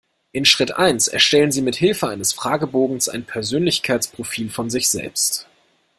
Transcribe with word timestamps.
In 0.31 0.45
Schritt 0.45 0.75
eins 0.77 1.07
erstellen 1.07 1.51
Sie 1.51 1.61
mithilfe 1.61 2.09
eines 2.09 2.33
Fragebogens 2.33 3.07
ein 3.07 3.23
Persönlichkeitsprofil 3.23 4.49
von 4.49 4.71
sich 4.71 4.89
selbst. 4.89 5.47